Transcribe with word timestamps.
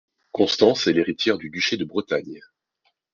Constance 0.31 0.87
est 0.87 0.93
l'héritière 0.93 1.37
du 1.37 1.51
duché 1.51 1.77
de 1.77 1.85
Bretagne. 1.85 2.41